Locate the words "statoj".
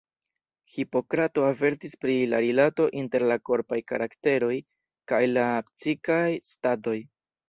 6.55-6.97